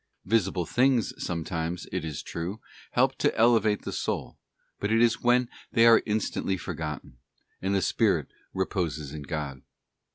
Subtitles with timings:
[0.25, 2.59] Visible things sometimes, it is true,
[2.93, 4.39] help to elevate the soul,
[4.79, 7.19] but it is when they are instantly forgotten,
[7.61, 9.61] and the spirit Example of Teposes ON God.